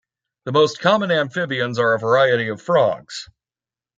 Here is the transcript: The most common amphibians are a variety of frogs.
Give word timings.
The 0.45 0.51
most 0.51 0.79
common 0.79 1.11
amphibians 1.11 1.77
are 1.77 1.93
a 1.93 1.99
variety 1.99 2.49
of 2.49 2.59
frogs. 2.59 3.29